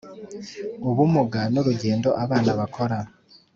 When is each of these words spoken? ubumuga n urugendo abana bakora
ubumuga 0.89 1.41
n 1.53 1.55
urugendo 1.61 2.09
abana 2.23 2.51
bakora 2.59 2.97